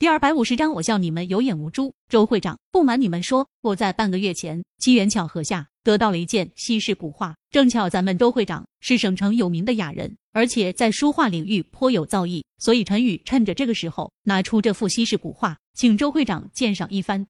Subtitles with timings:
[0.00, 1.92] 第二百五十章，我笑你们有眼无珠。
[2.08, 17.26] 周会长，不瞒你们说，我在半个月前机缘巧合下得到了一件稀世古画，正巧咱们周会长是省城有名的雅人，而且在书画领域颇有造诣，所以陈宇趁着这个时候拿出这幅稀世古画，请周会长鉴赏一番。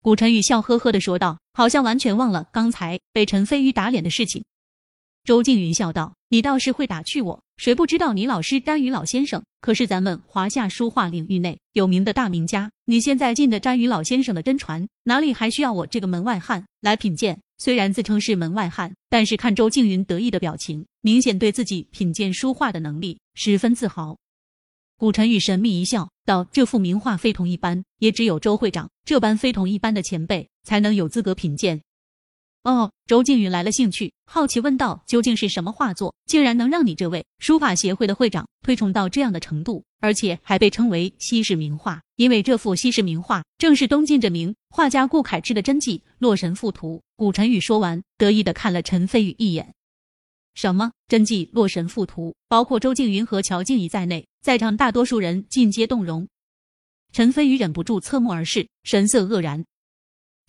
[0.00, 4.44] 古晨宇笑呵呵的说道，好像完全忘了刚才被陈飞宇打脸的事情。
[5.24, 12.70] 周静云笑道：“你倒是会打趣我，谁不知道你老师詹宇老先生可是咱们华夏书画领域内有名的大名家？
[12.86, 17.38] 你现在进的詹宇老先生的真传，哪里还需要我这个门外汉来品鉴？
[17.58, 24.16] 虽然自称是门外汉，但是看周静云得意的表情，明显对自己品鉴书画的能力十分自豪。”
[24.96, 31.80] 古晨宇神秘一笑，道：“这幅名画非同一般，也只有周会长这般非同一般的前辈才能有资格品鉴。”
[32.62, 42.02] 哦，周静云来了兴趣，好奇问道：“究竟是什么画作，竟然能让你这位书法协会的会长推崇到这样的程度，而且还被称为稀世名画？
[42.16, 49.72] 因为这幅稀世名画正是东晋着名画家顾恺之的真迹《洛神赋图》。”古晨宇说完，得意的看了陈飞宇一眼。
[50.54, 52.30] 什么真迹《洛神赋图》？
[52.46, 56.28] 包括周静云和乔静怡在内，在场大多数人尽皆动容。
[57.12, 59.64] 陈飞宇忍不住侧目而视，神色愕然。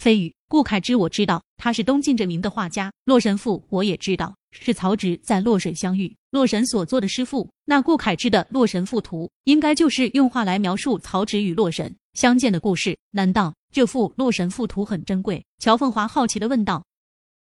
[0.02, 2.89] 飞宇，顾恺之我知道，他是东晋着名的画家。
[3.05, 7.47] 《洛神赋》我也知道，是曹植在洛水相遇，洛神所作的诗赋。
[7.66, 12.97] 那顾恺之的《洛神赋图》，应该就是用画来描述曹植与洛神相见的故事。
[13.11, 15.45] 难道这幅《洛神赋图》很珍贵？
[15.59, 16.83] 乔凤华好奇的问道。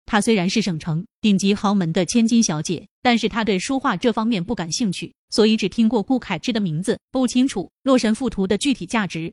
[0.05, 9.33] 她虽然是省城顶级豪门的千金小姐，但是她对书画这方面不感兴趣，所以只听过顾恺之的名字，不清楚《洛神赋图》的具体价值。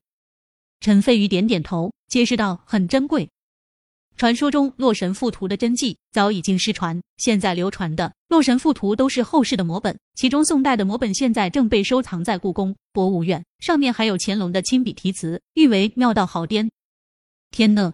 [0.81, 3.29] 陈飞宇点点头，解释道：“很珍贵。
[4.15, 16.69] 传说中《洛神赋图》的真迹早已经失传，现在流传的《洛神赋图》都是后世的摹本，其中宋代的摹本现在正被收藏在故宫博物院，上面还有乾隆的亲笔题词，誉为妙到好巅。
[17.51, 17.91] 天呐！”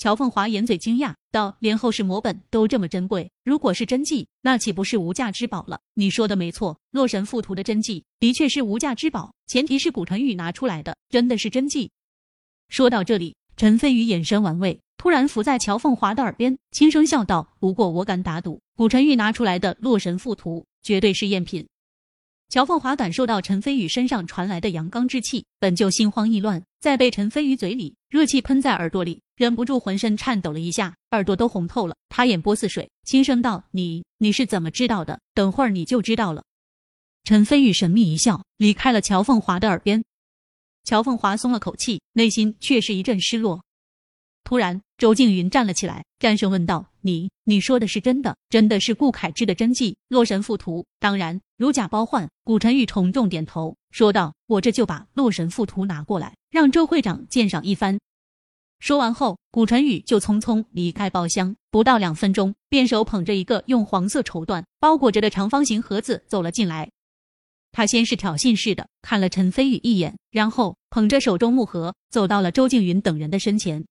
[0.00, 11.90] 乔凤华掩嘴惊讶道：“连后世摹本都这么珍贵，如果是真迹，那岂不是无价之宝了？”你说的没错，《洛神赋图》的真迹的确是无价之宝，前提是古晨宇拿出来的，真的是真迹。
[12.70, 21.68] 说到这里，陈飞宇眼神玩味，突然伏在乔凤华的耳边，轻声笑道：“不过我敢打赌，古晨宇拿出来的《洛神赋图》绝对是赝品。”
[22.50, 31.94] 乔凤华感受到陈飞宇身上传来的阳刚之气，本就心慌意乱，再被陈飞宇嘴里热气喷在耳朵里，忍不住浑身颤抖了一下，耳朵都红透了。
[32.08, 35.20] 他眼波似水，轻声道：“你你是怎么知道的？
[35.32, 36.42] 等会儿你就知道了。”
[37.22, 40.02] 陈飞宇神秘一笑，离开了乔凤华的耳边。
[40.82, 43.62] 乔凤华松了口气，内心却是一阵失落。
[44.42, 48.36] 突然，周静云站了起来，战声问道：“你你说的是真的？
[48.48, 50.82] 真的是顾恺之的真迹《洛神赋图》？
[50.98, 57.98] 当然，如假包换。”古晨宇重重点头，说道：“我这就把《洛神赋图》拿过来，让周会长鉴赏一番。”
[58.80, 66.90] 说完后，古晨宇就匆匆离开包厢，不到两分钟，便手捧着一个用黄色绸缎包裹着的长方形盒子走了进来。
[67.72, 73.84] 他先是挑衅似的看了陈飞宇一眼，然后捧着手中木盒走到了周静云等人的身前。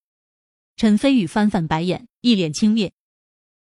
[0.76, 2.92] 陈飞宇翻翻白眼，一脸轻蔑。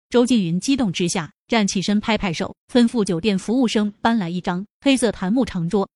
[0.10, 5.88] 周静云激动之下站起身，拍拍手，吩咐酒店服务生搬来一张黑色檀木长桌。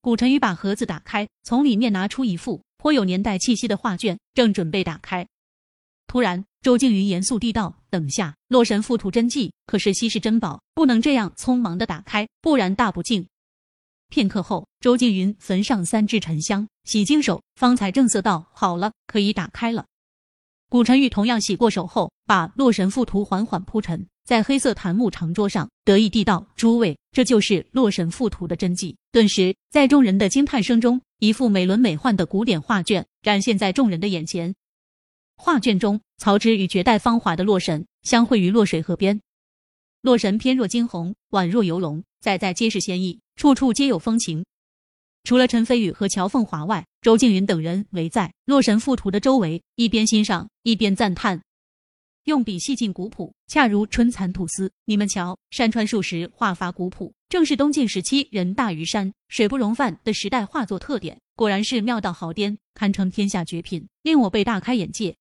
[0.00, 5.28] 古晨宇把盒子打开，从里面拿出一幅颇有年代气息的画卷，正准备打开，
[6.06, 13.26] 突然，周静云严肃地道：“等下，《洛神赋图》真迹可是稀世珍宝，不能这样匆忙的打开，不然大不敬。”
[14.08, 19.84] 片刻后，周静云焚上三支沉香，洗净手，方才正色道：“好了，可以打开了。”
[20.74, 34.52] 古晨玉同样洗过手后，把《洛神赋图》缓缓铺陈在黑色檀木长桌上，得意地道：“诸位，这就是《洛神赋图》的真迹。”顿时，在众人的惊叹声中，一幅美轮美奂的古典画卷展现在众人的眼前。
[35.36, 39.20] 画卷中，曹植与绝代芳华的洛神相会于洛水河边，
[40.02, 44.44] 洛神翩若惊鸿，宛若游龙，在在皆是仙意，处处皆有风情。
[45.24, 51.42] 除了陈飞宇和乔凤华外，周静云等人围在《洛神赋图》的周围，一边欣赏一边赞叹，
[52.24, 54.70] 用笔细尽古朴，恰如春蚕吐丝。
[54.84, 61.18] 你们瞧，山川数石，画法古朴，正是东晋时期人大于山，水不容泛的时代画作特点。
[61.34, 65.16] 果然是妙到毫巅，堪称天下绝品，令我辈大开眼界。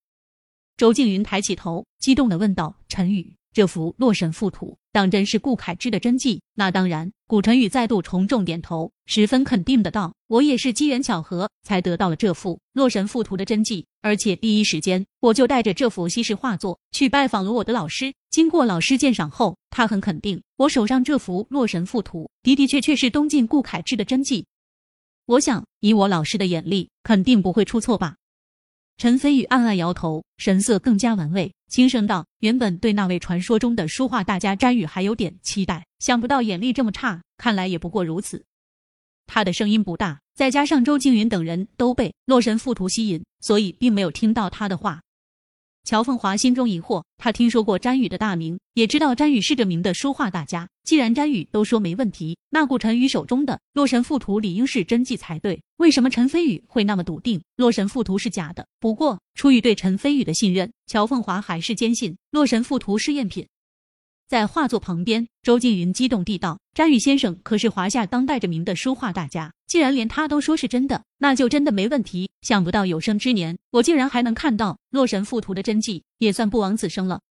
[0.76, 6.42] 周静云抬起头，激动的问道：“陈宇。”这幅《洛神赋图》当真是顾恺之的真迹？
[6.56, 7.14] 那当然。
[7.34, 18.14] 古晨宇再度重重点头，十分肯定的道：“我也是机缘巧合才得到了这幅《洛神赋图》的真迹，而且第一时间我就带着这幅稀世画作去拜访了我的老师。
[18.30, 24.46] 经过老师鉴赏后，他很肯定我手上这幅《洛神赋图》的的确确是东晋顾恺之的真迹。”
[25.26, 28.18] 我想以我老师的眼力，肯定不会出错吧。
[28.98, 38.46] 陈飞宇暗暗摇头，神色更加玩味，轻声道：“原本对那位传说中的书画大家詹宇还有点期待，想不到眼力这么差，看来也不过如此。”
[39.26, 45.02] 他的声音不大，再加上周静云等人都被洛神赋图吸引，所以并没有听到他的话。
[45.84, 50.70] 乔凤华心中疑惑，他听说过詹宇的大名，也知道詹宇是个名的书画大家。
[50.86, 55.62] 既然詹宇都说没问题，那顾晨宇手中的洛神赋图理应是真迹才对。
[55.76, 58.66] 为什么陈飞宇会那么笃定洛神赋图是假的？
[58.80, 63.46] 不过出于对陈飞宇的信任，乔凤华还是坚信洛神赋图是赝品。
[64.34, 72.32] 在画作旁边，周静云激动地道：“詹宇先生可是华夏当代着名的书画大家，既然连他都说是真的，那就真的没问题。
[72.42, 77.22] 想不到有生之年，我竟然还能看到洛神赋图的真迹，也算不枉此生了。”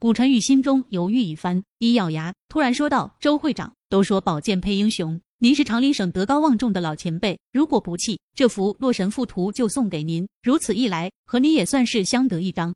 [0.00, 10.26] 古晨宇心中犹豫一番，一咬牙，突然说道：“周会长，都说宝剑配英雄，您是长林省德高望重的老前辈，如果不弃，这幅洛神赋图就送给您。
[10.42, 12.74] 如此一来，和你也算是相得益彰。”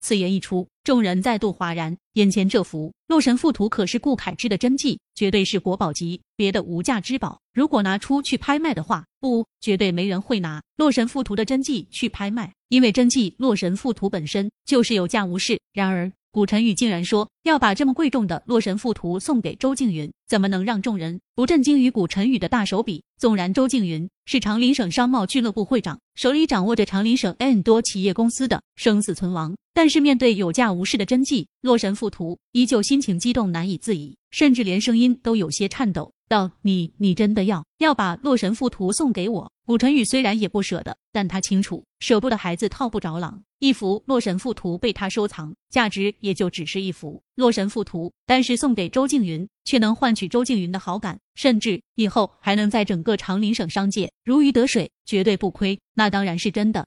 [0.00, 1.96] 此言一出，众人再度哗然。
[2.14, 7.40] 眼前这幅《洛神赋图》可是顾恺之的真迹，绝对是国宝级别的无价之宝。
[7.52, 15.60] 如果拿出去拍卖的话，不，绝对没人会拿《洛神赋图》的真迹去拍卖，因为真迹《洛神赋图》本身就是有价无市。
[15.72, 23.02] 然而，古晨宇竟然说要把这么贵重的《洛神赋图》送给周静云，怎么能让众人不震惊于古晨宇的大手笔？
[23.18, 36.12] 纵然周静云是长林省商贸俱乐部会长，手里掌握着长林省 N 多企业公司的生死存亡，但是面对有价无市的真迹《洛神赋图》，依旧心情激动难以自已，甚至连声音都有些颤抖。
[36.28, 43.42] 道：“你你真的要要把洛神赋图送给我？”古晨宇虽然也不舍得，但他清楚舍不得孩子套不着狼。
[43.58, 55.78] 一幅洛神赋图被他收藏，价值也就只是一幅洛神赋图，但是送给周静云，却能换取周静云的好感，甚至以后还能在整个长林省商界如鱼得水，绝对不亏。
[55.94, 56.86] 那当然是真的。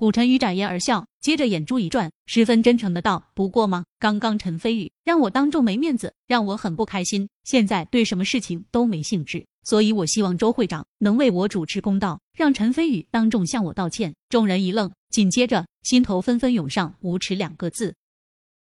[0.00, 3.84] 古晨宇展颜而笑，接着眼珠一转，十分真诚的道：“不过吗？
[3.98, 7.28] 刚刚陈飞宇让我当众没面子，让我很不开心。
[7.44, 17.94] 现在对什么事情都没兴致，所以我希望周会长能为我主持公道，让陈飞宇当众向我道歉。”众人一愣，紧接着心头纷纷涌上“无耻”两个字。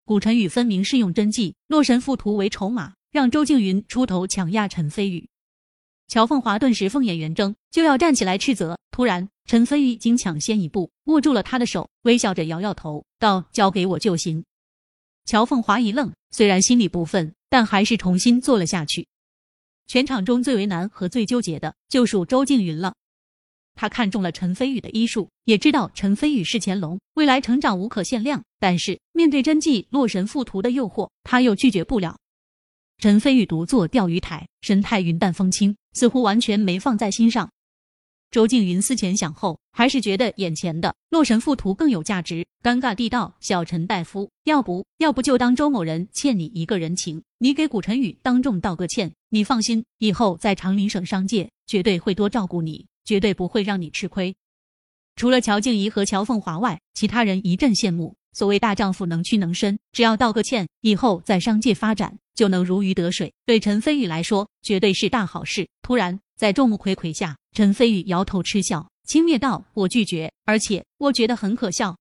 [0.05, 5.29] 古晨宇分明是用真迹《洛神赋图》为筹码，让周静云出头抢压陈飞宇。
[6.07, 8.79] 乔凤华顿时凤眼圆睁，就要站起来斥责。
[8.89, 14.45] 突然，陈飞宇已经抢先一步握住了他的手，微笑着摇摇头，道：“交给我就行。”
[15.25, 19.07] 乔凤华一愣，虽然心里不忿，但还是重新坐了下去。
[19.87, 22.93] 全场中最为难和最纠结的就属周静云了。
[23.73, 28.43] 他看中了陈飞宇的医术，也知道陈飞宇是乾隆，未来成长无可限量。
[28.59, 32.19] 但是面对真迹《洛神赋图》的诱惑，他又拒绝不了。
[32.99, 37.49] 陈飞宇独坐钓鱼台，神态云淡风轻，似乎完全没放在心上。
[38.31, 49.11] 周静云思前想后，还是觉得眼前的洛神赋图更有价值，尴尬地道：“小陈大夫，要不要不就当周某人欠你一个人情，你给古晨宇当众道个歉。
[49.29, 54.35] 你放心，以后在长林省商界绝对会多照顾你，绝对不会让你吃亏。”
[55.17, 58.15] 除了乔静怡和乔凤华外，其他人一阵羡慕。
[58.31, 63.33] 所谓大丈夫能屈能伸，只要道个歉，以后在商界发展就能如鱼得水。
[63.45, 65.67] 对陈飞宇来说，绝对是大好事。
[65.81, 71.97] 突然，在众目睽睽下，陈飞宇摇头嗤笑，轻蔑道：“我拒绝，而且我觉得很可笑。”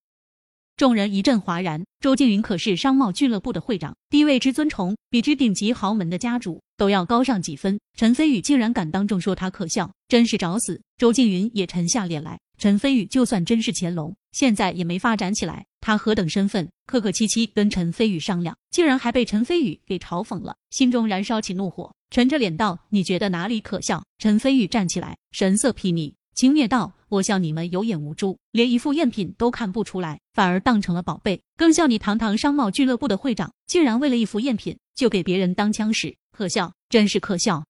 [0.78, 1.84] 众人一阵哗然。
[1.98, 7.80] 周静云可是商贸俱乐部的会长，地位之尊崇，比之顶级豪门的家主都要高上几分。
[7.96, 10.80] 陈飞宇竟然敢当众说他可笑，真是找死！
[10.98, 12.38] 周静云也沉下脸来。
[12.58, 15.66] 陈飞宇就算真是乾隆，现在也没发展起来。
[15.80, 16.68] 他何等身份？
[16.86, 26.14] 客客气气跟陈飞宇商量，竟然还被陈飞宇给嘲讽了，心中燃烧起怒火，沉着脸道：“你觉得哪里可笑？”陈飞宇站起来，神色睥睨。
[26.34, 31.42] 轻蔑道：“我笑你们有眼无珠，连一副赝品都看不出来，反而当成了宝贝。
[31.56, 37.64] 更笑你堂堂商贸俱乐部的会长，竟然为了一幅赝品就给别人当枪使，可笑，真是可笑！”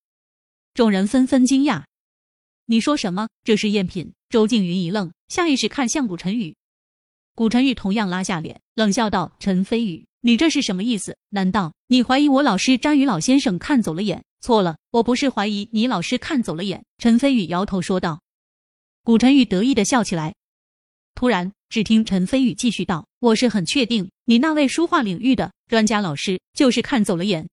[0.74, 1.82] 众人纷纷惊讶
[2.66, 3.28] ：“你说什么？
[3.42, 6.54] 这是赝品？”周静云一愣，下意识看向古晨宇。
[7.38, 11.16] 古晨宇同样拉下脸，冷笑道：“陈飞宇，你这是什么意思？
[11.28, 14.24] 难道你怀疑我老师张宇老先生看走了眼？
[14.40, 18.20] 错了，我不是怀疑你老师看走了眼。”陈飞宇摇头说道。
[19.04, 20.34] 古晨宇得意的笑起来，
[21.14, 27.48] 突然，只听陈飞宇继续道：“我是很确定，你那位书画领域的专家老师就是看走了眼。”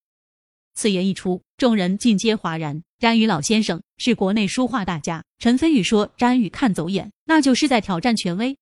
[0.74, 2.82] 此言一出，众人尽皆哗然。
[2.98, 8.58] 詹宇老先生是国内书画大家，陈飞宇说詹宇看走眼，那就是在挑战权威。